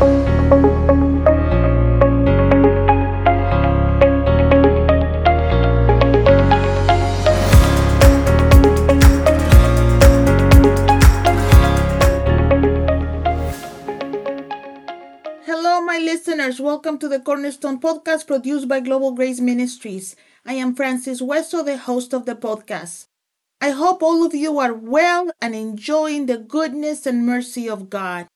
[0.00, 0.08] Hello,
[15.82, 16.58] my listeners.
[16.58, 20.16] Welcome to the Cornerstone Podcast produced by Global Grace Ministries.
[20.46, 23.04] I am Frances Wesso, the host of the podcast.
[23.60, 28.28] I hope all of you are well and enjoying the goodness and mercy of God.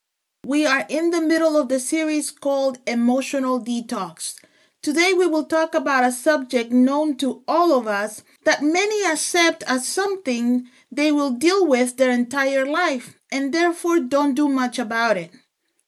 [0.45, 4.35] We are in the middle of the series called Emotional Detox.
[4.82, 9.63] Today we will talk about a subject known to all of us that many accept
[9.67, 15.17] as something they will deal with their entire life and therefore don't do much about
[15.17, 15.31] it.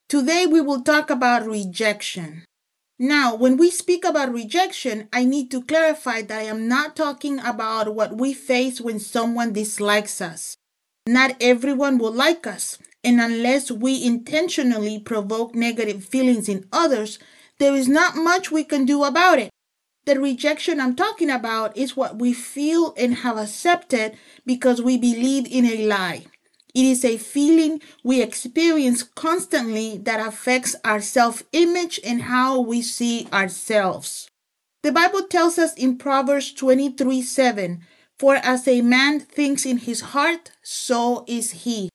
[0.09, 2.45] Today we will talk about rejection.
[2.99, 7.41] Now, when we speak about rejection, I need to clarify that I am not talking
[7.41, 10.57] about what we face when someone dislikes us.
[11.07, 17.21] Not everyone will like us, and unless we intentionally provoke negative feelings in others,
[17.61, 19.51] there is not much we can do about it.
[20.07, 25.47] The rejection I'm talking about is what we feel and have accepted because we believe
[25.47, 26.27] in a lie.
[26.75, 32.83] It is a feeling we experience constantly that affects our self image and how we
[32.83, 34.29] see ourselves.
[34.83, 37.81] The Bible tells us in Proverbs 23 7,
[38.19, 41.89] For as a man thinks in his heart, so is he.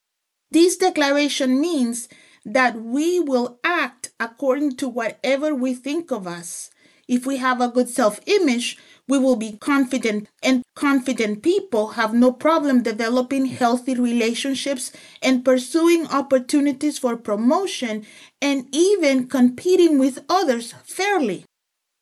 [0.52, 2.10] This declaration means
[2.44, 6.70] that we will act according to whatever we think of us.
[7.08, 8.78] If we have a good self image,
[9.08, 16.08] we will be confident, and confident people have no problem developing healthy relationships and pursuing
[16.08, 18.06] opportunities for promotion
[18.42, 21.46] and even competing with others fairly.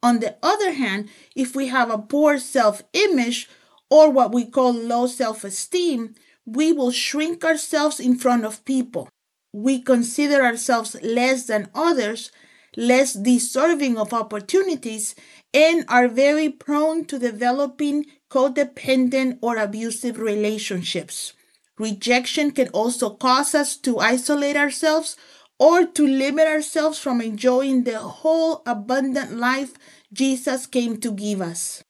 [0.01, 3.49] On the other hand, if we have a poor self image
[3.89, 6.15] or what we call low self esteem,
[6.55, 9.09] we will shrink ourselves in front of people.
[9.53, 12.31] We consider ourselves less than others,
[12.77, 15.15] less deserving of opportunities,
[15.53, 21.33] and are very prone to developing codependent or abusive relationships.
[21.77, 25.15] Rejection can also cause us to isolate ourselves
[25.57, 29.73] or to limit ourselves from enjoying the whole abundant life
[30.11, 31.83] Jesus came to give us.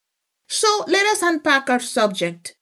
[0.48, 2.56] So let us unpack our subject.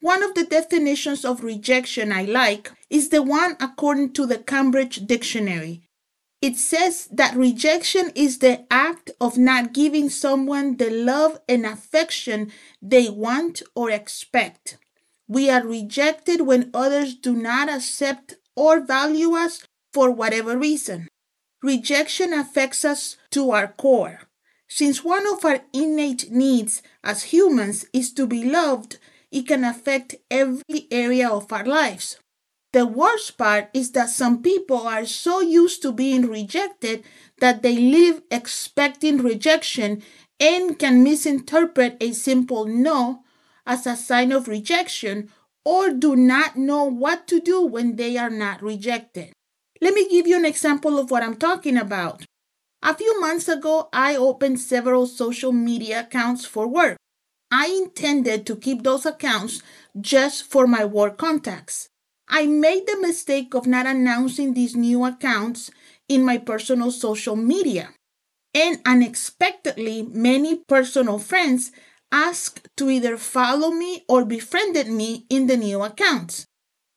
[0.00, 5.06] One of the definitions of rejection I like is the one according to the Cambridge
[5.06, 5.82] Dictionary.
[6.40, 12.52] It says that rejection is the act of not giving someone the love and affection
[12.80, 14.78] they want or expect.
[15.26, 21.08] We are rejected when others do not accept or value us for whatever reason.
[21.60, 24.20] Rejection affects us to our core.
[24.68, 28.98] Since one of our innate needs as humans is to be loved,
[29.30, 32.18] it can affect every area of our lives.
[32.72, 37.02] The worst part is that some people are so used to being rejected
[37.40, 40.02] that they live expecting rejection
[40.38, 43.24] and can misinterpret a simple no
[43.66, 45.30] as a sign of rejection
[45.64, 49.32] or do not know what to do when they are not rejected.
[49.80, 52.24] Let me give you an example of what I'm talking about.
[52.82, 56.96] A few months ago, I opened several social media accounts for work.
[57.50, 59.62] I intended to keep those accounts
[59.98, 61.88] just for my work contacts.
[62.28, 65.70] I made the mistake of not announcing these new accounts
[66.08, 67.90] in my personal social media.
[68.54, 71.72] And unexpectedly, many personal friends
[72.12, 76.46] asked to either follow me or befriended me in the new accounts.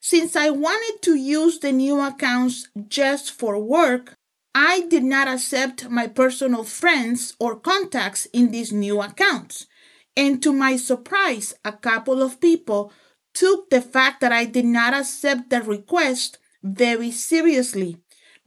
[0.01, 4.16] Since I wanted to use the new accounts just for work,
[4.53, 9.68] I did not accept my personal friends or contacts in these new accounts.
[10.16, 12.92] And to my surprise, a couple of people
[13.34, 17.98] took the fact that I did not accept the request very seriously.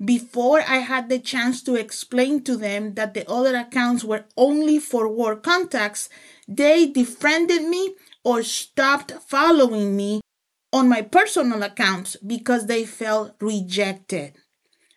[0.04, 4.78] Before I had the chance to explain to them that the other accounts were only
[4.78, 6.08] for work contacts,
[6.48, 7.94] they defriended me
[8.24, 10.20] or stopped following me
[10.72, 14.34] on my personal accounts because they felt rejected.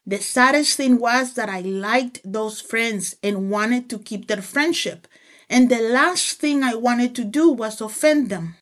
[0.06, 5.08] The saddest thing was that I liked those friends and wanted to keep their friendship.
[5.50, 8.56] And the last thing I wanted to do was offend them.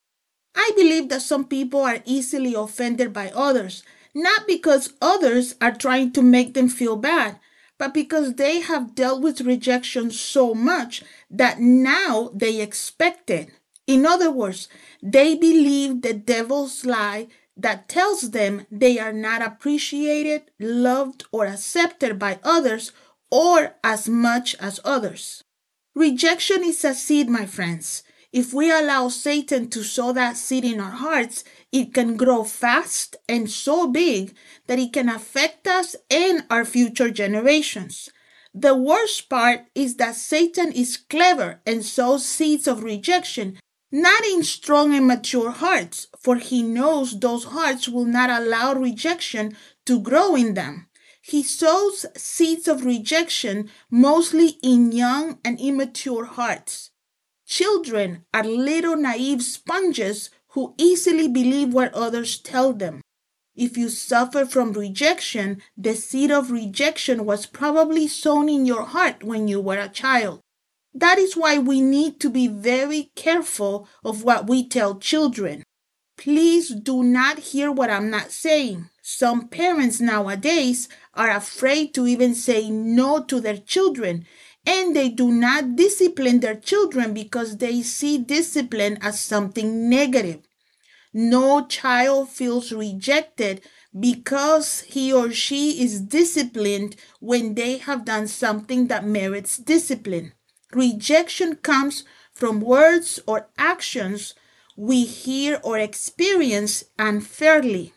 [0.56, 3.84] I believe that some people are easily offended by others,
[4.14, 7.40] not because others are trying to make them feel bad,
[7.78, 13.50] but because they have dealt with rejection so much that now they expect it.
[13.86, 14.70] In other words,
[15.04, 17.28] they believe the devil's lie
[17.58, 22.92] that tells them they are not appreciated, loved, or accepted by others
[23.30, 25.44] or as much as others.
[25.96, 28.04] Rejection is a seed, my friends.
[28.34, 33.16] If we allow Satan to sow that seed in our hearts, it can grow fast
[33.30, 34.36] and so big
[34.68, 38.10] that it can affect us and our future generations.
[38.54, 43.58] The worst part is that Satan is clever and sows seeds of rejection,
[43.90, 49.56] not in strong and mature hearts, for he knows those hearts will not allow rejection
[49.86, 50.88] to grow in them.
[51.28, 56.92] He sows seeds of rejection mostly in young and immature hearts.
[57.48, 63.02] Children are little naive sponges who easily believe what others tell them.
[63.56, 69.24] If you suffer from rejection, the seed of rejection was probably sown in your heart
[69.24, 70.42] when you were a child.
[70.94, 75.64] That is why we need to be very careful of what we tell children.
[76.18, 78.90] Please do not hear what I'm not saying.
[79.02, 84.26] Some parents nowadays are afraid to even say no to their children
[84.66, 90.42] and they do not discipline their children because they see discipline as something negative.
[91.14, 93.62] No child feels rejected
[93.98, 100.34] because he or she is disciplined when they have done something that merits discipline.
[100.74, 102.04] Rejection comes
[102.34, 104.34] from words or actions
[104.76, 107.94] we hear or experience unfairly.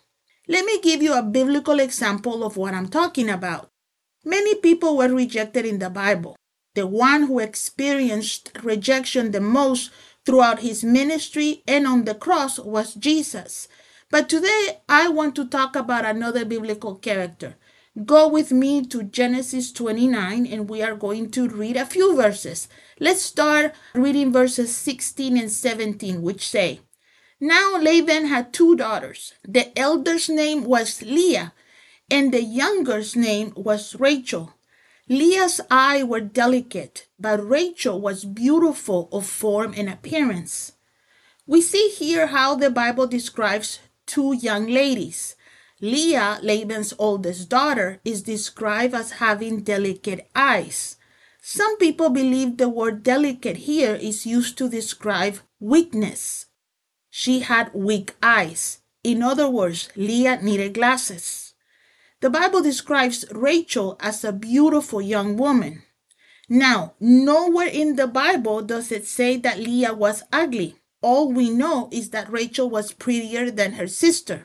[0.46, 3.70] Let me give you a biblical example of what I'm talking about.
[4.25, 6.36] Many people were rejected in the Bible.
[6.75, 9.90] The one who experienced rejection the most
[10.25, 13.66] throughout his ministry and on the cross was Jesus.
[14.10, 17.56] But today I want to talk about another biblical character.
[18.04, 22.69] Go with me to Genesis 29 and we are going to read a few verses.
[23.00, 26.80] Let's start reading verses 16 and 17, which say,
[27.38, 29.34] Now Laban had two daughters.
[29.46, 31.52] The elder's name was Leah,
[32.10, 34.54] and the younger's name was Rachel.
[35.08, 40.72] Leah's eyes were delicate, but Rachel was beautiful of form and appearance.
[41.46, 45.36] We see here how the Bible describes two young ladies.
[45.80, 50.97] Leah, Laban's oldest daughter, is described as having delicate eyes.
[51.50, 56.44] Some people believe the word delicate here is used to describe weakness.
[57.08, 58.80] She had weak eyes.
[59.02, 61.54] In other words, Leah needed glasses.
[62.20, 65.84] The Bible describes Rachel as a beautiful young woman.
[66.50, 70.76] Now, nowhere in the Bible does it say that Leah was ugly.
[71.00, 74.44] All we know is that Rachel was prettier than her sister.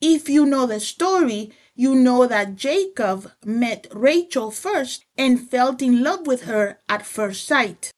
[0.00, 6.02] If you know the story, you know that Jacob met Rachel first and felt in
[6.02, 7.90] love with her at first sight.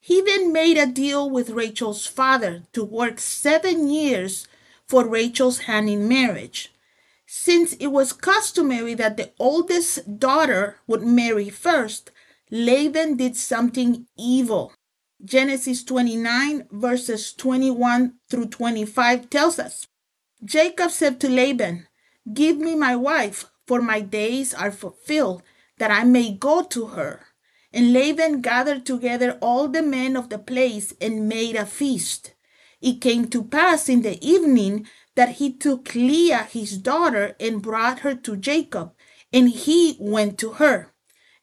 [0.00, 4.48] He then made a deal with Rachel's father to work seven years
[4.86, 6.72] for Rachel's hand in marriage.
[7.26, 12.10] Since it was customary that the oldest daughter would marry first,
[12.50, 14.72] Laban did something evil.
[15.22, 19.86] Genesis 29, verses 21 through 25 tells us
[20.42, 21.86] Jacob said to Laban,
[22.32, 25.42] Give me my wife, for my days are fulfilled,
[25.78, 27.26] that I may go to her.
[27.72, 32.34] And Laban gathered together all the men of the place and made a feast.
[32.80, 38.00] It came to pass in the evening that he took Leah, his daughter, and brought
[38.00, 38.94] her to Jacob,
[39.32, 40.92] and he went to her.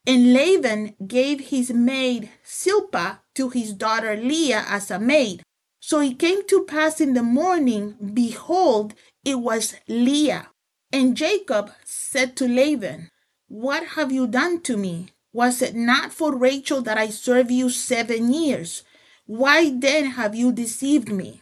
[0.08, 5.42] And Laban gave his maid Zilpah to his daughter Leah as a maid.
[5.80, 8.94] So it came to pass in the morning, behold,
[9.24, 10.48] it was Leah.
[10.96, 13.12] And Jacob said to Laban,
[13.50, 15.10] What have you done to me?
[15.34, 18.84] Was it not for Rachel that I served you seven years?
[19.26, 21.42] Why then have you deceived me?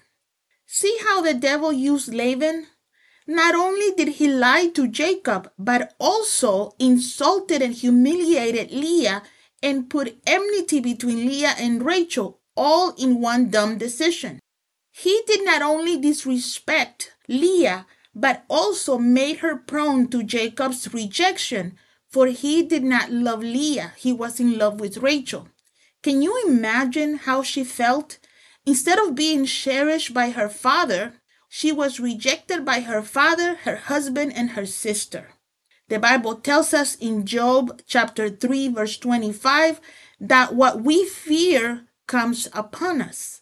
[0.65, 2.65] See how the devil used Laban?
[3.27, 9.21] Not only did he lie to Jacob, but also insulted and humiliated Leah
[9.61, 14.39] and put enmity between Leah and Rachel, all in one dumb decision.
[14.89, 21.77] He did not only disrespect Leah, but also made her prone to Jacob's rejection,
[22.07, 25.47] for he did not love Leah, he was in love with Rachel.
[26.03, 28.19] Can you imagine how she felt?
[28.65, 31.13] Instead of being cherished by her father,
[31.49, 35.29] she was rejected by her father, her husband, and her sister.
[35.89, 39.79] The Bible tells us in Job chapter 3, verse 25,
[40.19, 43.41] that what we fear comes upon us.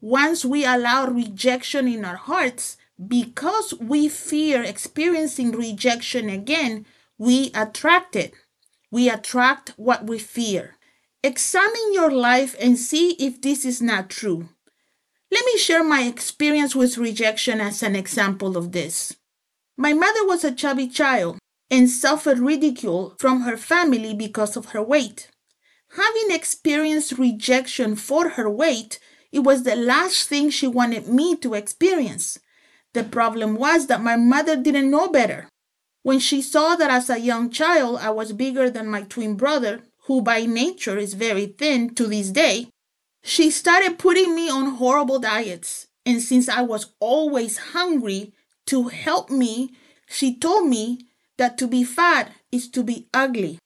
[0.00, 2.76] Once we allow rejection in our hearts,
[3.08, 6.86] because we fear experiencing rejection again,
[7.18, 8.34] we attract it.
[8.90, 10.76] We attract what we fear.
[11.24, 14.48] Examine your life and see if this is not true.
[15.30, 19.16] Let me share my experience with rejection as an example of this.
[19.76, 21.38] My mother was a chubby child
[21.70, 25.30] and suffered ridicule from her family because of her weight.
[25.96, 28.98] Having experienced rejection for her weight,
[29.32, 32.38] It was the last thing she wanted me to experience.
[32.94, 35.48] The problem was that my mother didn't know better.
[36.02, 39.82] When she saw that as a young child I was bigger than my twin brother,
[40.06, 42.68] who by nature is very thin to this day,
[43.22, 45.86] she started putting me on horrible diets.
[46.04, 48.32] And since I was always hungry,
[48.66, 49.70] to help me,
[50.08, 51.06] she told me
[51.38, 53.58] that to be fat is to be ugly.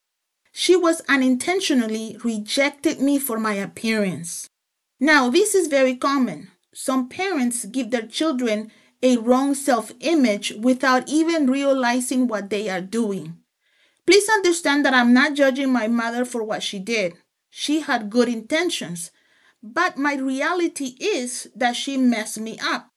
[0.53, 4.49] She was unintentionally rejected me for my appearance.
[5.01, 6.49] Now, this is very common.
[6.75, 8.71] Some parents give their children
[9.03, 13.39] a wrong self image without even realizing what they are doing.
[14.07, 17.15] Please understand that I'm not judging my mother for what she did.
[17.51, 19.11] She had good intentions,
[19.63, 22.91] but my reality is that she messed me up.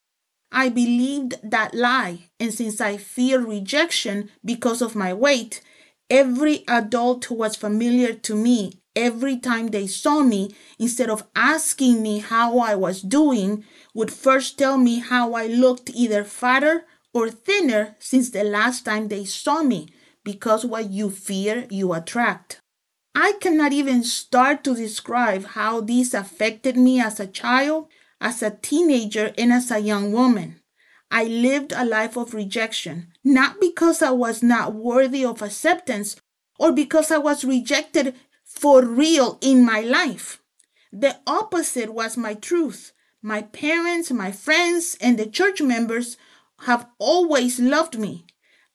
[0.52, 5.62] I believed that lie, and since I fear rejection because of my weight,
[6.10, 12.04] every adult who was familiar to me every time they saw me, instead of asking
[12.04, 13.64] me how I was doing,
[13.94, 19.08] would first tell me how I looked either fatter or thinner since the last time
[19.08, 19.88] they saw me,
[20.24, 22.62] because what you fear, you attract.
[23.16, 27.88] I cannot even start to describe how this affected me as a child,
[28.22, 30.62] as a teenager, and as a young woman.
[31.10, 36.18] I lived a life of rejection, not because I was not worthy of acceptance
[36.60, 38.14] or because I was rejected
[38.60, 40.42] for real in my life.
[40.92, 42.92] The opposite was my truth.
[43.22, 46.18] My parents, my friends, and the church members
[46.62, 48.26] have always loved me.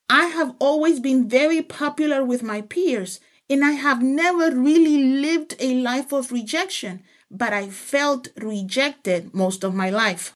[0.08, 5.54] I have always been very popular with my peers, and I have never really lived
[5.58, 10.34] a life of rejection, but I felt rejected most of my life.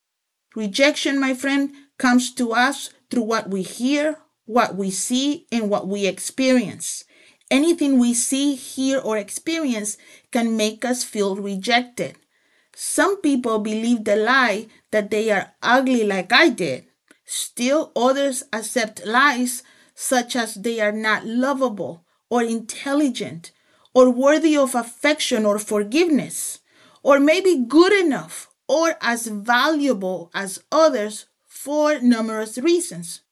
[0.54, 5.88] Rejection, my friend, comes to us through what we hear, what we see, and what
[5.88, 7.04] we experience.
[7.50, 9.96] Anything we see, hear, or experience
[10.30, 12.16] can make us feel rejected.
[12.74, 16.86] Some people believe the lie that they are ugly like I did.
[17.24, 19.62] Still, others accept lies
[19.94, 23.52] such as they are not lovable or intelligent
[23.94, 26.60] or worthy of affection or forgiveness,
[27.02, 33.22] or maybe good enough or as valuable as others for numerous reasons.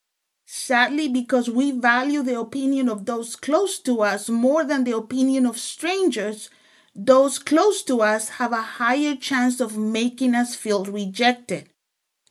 [0.59, 5.45] Sadly, because we value the opinion of those close to us more than the opinion
[5.45, 6.49] of strangers,
[6.95, 11.69] those close to us have a higher chance of making us feel rejected.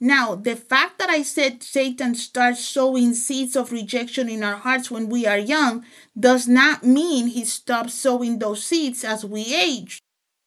[0.01, 4.89] Now, the fact that I said Satan starts sowing seeds of rejection in our hearts
[4.89, 5.85] when we are young
[6.19, 10.01] does not mean he stops sowing those seeds as we age.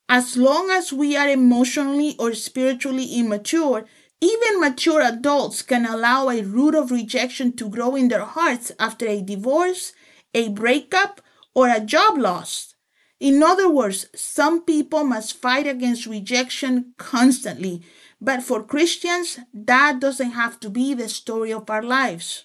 [0.08, 3.86] As long as we are emotionally or spiritually immature,
[4.20, 9.06] even mature adults can allow a root of rejection to grow in their hearts after
[9.06, 9.92] a divorce,
[10.34, 11.20] a breakup,
[11.54, 12.74] or a job loss.
[13.20, 17.82] In other words, some people must fight against rejection constantly,
[18.20, 22.44] but for Christians, that doesn't have to be the story of our lives.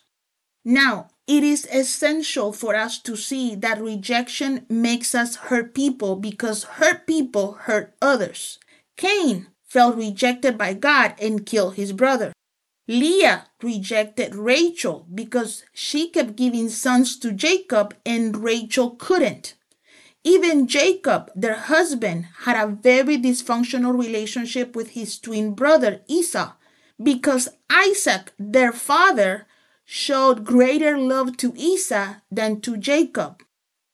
[0.65, 6.63] Now, it is essential for us to see that rejection makes us hurt people because
[6.63, 8.59] hurt people hurt others.
[8.97, 12.31] Cain felt rejected by God and killed his brother.
[12.87, 19.55] Leah rejected Rachel because she kept giving sons to Jacob and Rachel couldn't.
[20.23, 26.53] Even Jacob, their husband, had a very dysfunctional relationship with his twin brother Esau
[27.01, 29.47] because Isaac, their father,
[29.83, 33.41] showed greater love to Esau than to Jacob.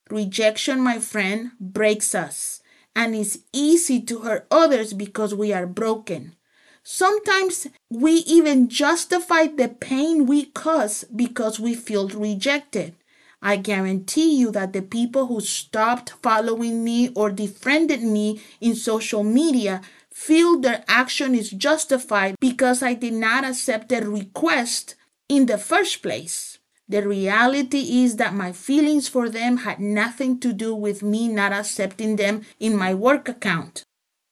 [0.10, 2.59] Rejection, my friend, breaks us
[3.00, 6.36] and it's easy to hurt others because we are broken.
[6.84, 12.96] Sometimes we even justify the pain we cause because we feel rejected.
[13.42, 19.24] I guarantee you that the people who stopped following me or defriended me in social
[19.24, 19.80] media
[20.12, 24.96] feel their action is justified because I did not accept their request
[25.30, 26.59] in the first place.
[26.90, 31.54] The reality is that my feelings for them had nothing to do with me not
[31.54, 33.84] accepting them in my work account.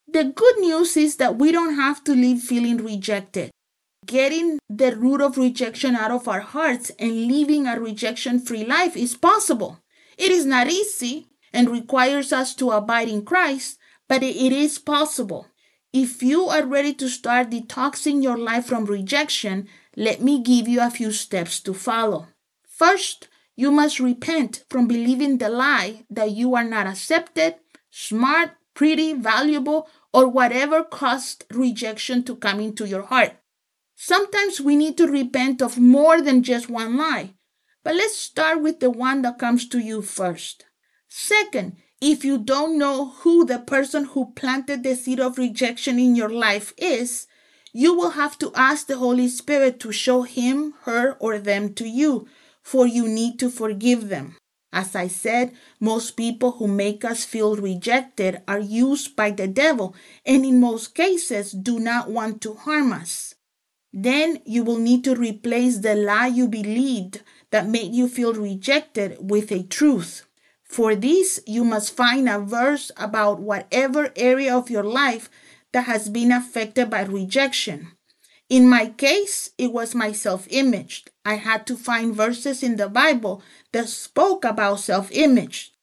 [0.08, 3.52] The good news is that we don't have to live feeling rejected.
[4.08, 8.98] Getting the root of rejection out of our hearts and living a rejection free life
[8.98, 9.80] is possible.
[10.18, 13.78] It is not easy and requires us to abide in Christ,
[14.10, 15.46] but it is possible.
[15.94, 20.82] If you are ready to start detoxing your life from rejection, let me give you
[20.82, 22.28] a few steps to follow.
[22.77, 27.55] First, you must repent from believing the lie that you are not accepted,
[27.89, 33.34] smart, pretty, valuable, or whatever caused rejection to come into your heart.
[33.96, 37.34] Sometimes we need to repent of more than just one lie,
[37.84, 40.65] but let's start with the one that comes to you first.
[41.10, 46.15] Second, If you don't know who the person who planted the seed of rejection in
[46.15, 47.25] your life is,
[47.74, 51.88] you will have to ask the Holy Spirit to show him, her, or them to
[51.88, 52.27] you,
[52.68, 54.36] for you need to forgive them.
[54.74, 59.96] As I said, most people who make us feel rejected are used by the devil
[60.26, 63.36] and in most cases do not want to harm us.
[63.94, 67.22] Then you will need to replace the lie you believed
[67.52, 70.28] that made you feel rejected with a truth.
[70.66, 75.30] For this, you must find a verse about whatever area of your life
[75.72, 77.97] that has been affected by rejection.
[78.50, 81.06] In my case, it was my self image.
[81.25, 83.42] I had to find verses in the Bible
[83.74, 85.74] that spoke about self image.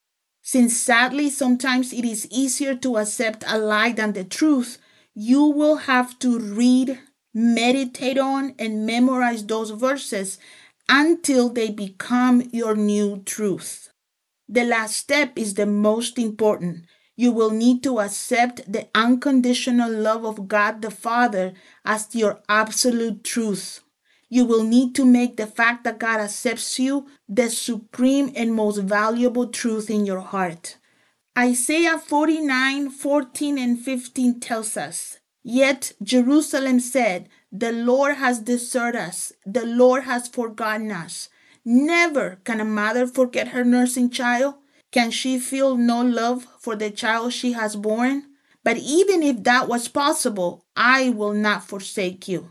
[0.42, 4.78] Since sadly, sometimes it is easier to accept a lie than the truth,
[5.14, 6.98] you will have to read,
[7.32, 10.38] meditate on, and memorize those verses
[10.88, 13.88] until they become your new truth.
[14.48, 16.84] The last step is the most important.
[17.16, 21.52] You will need to accept the unconditional love of God the Father
[21.84, 23.80] as your absolute truth.
[24.28, 28.78] You will need to make the fact that God accepts you the supreme and most
[28.78, 30.78] valuable truth in your heart.
[31.38, 39.32] Isaiah 49 14 and 15 tells us, Yet Jerusalem said, The Lord has deserted us,
[39.44, 41.28] the Lord has forgotten us.
[41.64, 44.54] Never can a mother forget her nursing child
[44.94, 48.22] can she feel no love for the child she has borne?
[48.62, 52.50] But even if that was possible, I will not forsake you.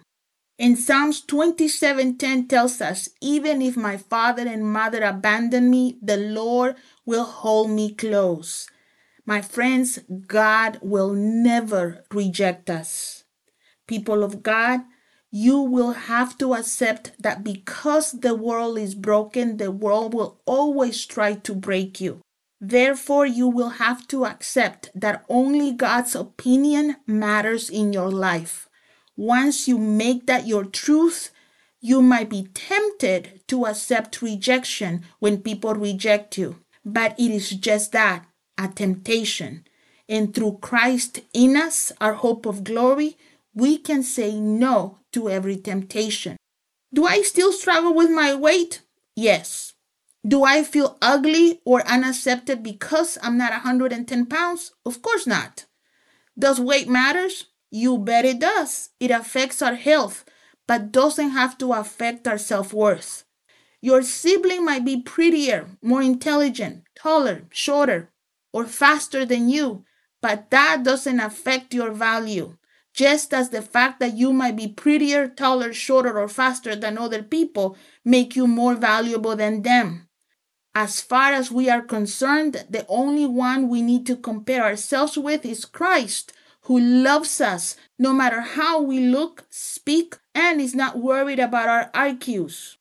[0.58, 6.76] In Psalms 27:10 tells us, even if my father and mother abandon me, the Lord
[7.06, 8.68] will hold me close.
[9.26, 13.24] My friends, God will never reject us.
[13.88, 14.82] People of God,
[15.32, 21.06] you will have to accept that because the world is broken, the world will always
[21.06, 22.23] try to break you.
[22.66, 28.70] Therefore, you will have to accept that only God's opinion matters in your life.
[29.18, 31.32] Once you make that your truth,
[31.82, 36.56] you might be tempted to accept rejection when people reject you.
[36.86, 38.26] But it is just that
[38.58, 39.68] a temptation.
[40.08, 43.18] And through Christ in us, our hope of glory,
[43.54, 46.38] we can say no to every temptation.
[46.94, 48.84] Do I still struggle with my weight?
[49.18, 49.73] Yes.
[50.26, 54.72] Do I feel ugly or unaccepted because I'm not 110 pounds?
[54.86, 55.66] Of course not.
[56.40, 57.48] Does weight matters?
[57.70, 58.92] You bet it does.
[59.02, 60.24] It affects our health,
[60.66, 63.26] but doesn't have to affect our self-worth.
[63.82, 68.10] Your sibling might be prettier, more intelligent, taller, shorter,
[68.54, 69.84] or faster than you,
[70.22, 72.56] but that doesn't affect your value.
[72.94, 77.24] Just as the fact that you might be prettier, taller, shorter, or faster than other
[77.24, 80.08] people make you more valuable than them.
[80.76, 85.46] As far as we are concerned, the only one we need to compare ourselves with
[85.46, 91.40] is Christ, who loves us no matter how we look, speak, and is not worried
[91.40, 92.78] about our IQs.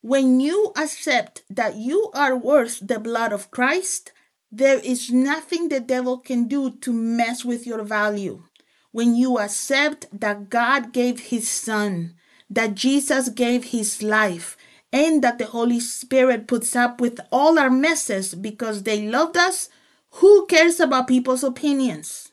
[0.00, 4.12] When you accept that you are worth the blood of Christ,
[4.50, 8.42] there is nothing the devil can do to mess with your value.
[8.90, 12.14] When you accept that God gave his son,
[12.48, 14.56] that Jesus gave his life,
[14.92, 19.68] and that the Holy Spirit puts up with all our messes because they loved us,
[20.10, 22.32] who cares about people's opinions?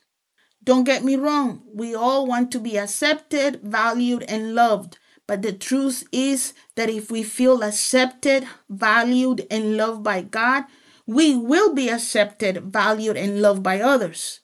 [0.63, 4.97] Don't get me wrong, we all want to be accepted, valued, and loved.
[5.27, 10.65] But the truth is that if we feel accepted, valued, and loved by God,
[11.05, 14.39] we will be accepted, valued, and loved by others.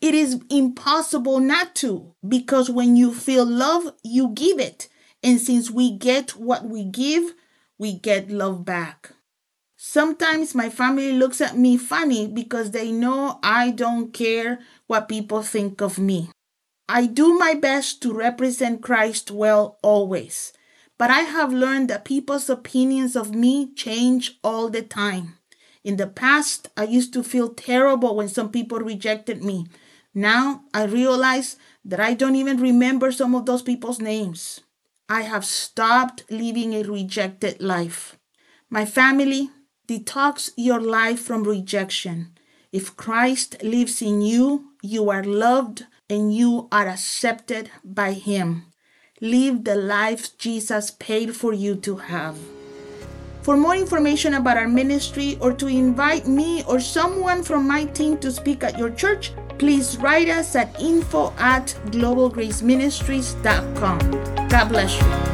[0.00, 4.88] It is impossible not to because when you feel love, you give it.
[5.22, 7.34] And since we get what we give,
[7.78, 9.12] we get love back.
[9.76, 15.42] Sometimes my family looks at me funny because they know I don't care what people
[15.42, 16.30] think of me.
[16.88, 20.52] I do my best to represent Christ well always,
[20.98, 25.38] but I have learned that people's opinions of me change all the time.
[25.82, 29.66] In the past, I used to feel terrible when some people rejected me.
[30.14, 34.60] Now I realize that I don't even remember some of those people's names.
[35.08, 38.18] I have stopped living a rejected life.
[38.70, 39.50] My family,
[39.86, 42.32] detox your life from rejection.
[42.72, 48.66] If Christ lives in you, you are loved and you are accepted by Him.
[49.20, 52.38] Live the life Jesus paid for you to have.
[53.42, 58.16] For more information about our ministry or to invite me or someone from my team
[58.18, 64.41] to speak at your church, please write us at info at globalgraceministries.com.
[64.52, 65.31] God bless you.